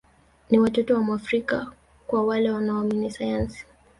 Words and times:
Ni 0.49 0.59
watoto 0.59 0.93
wa 0.93 0.99
Mwafrika 1.03 1.71
kwa 2.07 2.23
wale 2.25 2.51
wanaoamini 2.51 3.11
sayansi 3.11 3.65